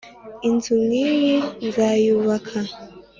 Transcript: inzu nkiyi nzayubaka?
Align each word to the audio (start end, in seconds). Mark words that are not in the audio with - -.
inzu 0.47 0.73
nkiyi 0.85 1.35
nzayubaka? 1.67 2.57